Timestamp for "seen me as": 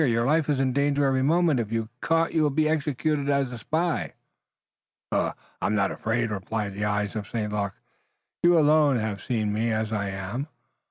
9.21-9.91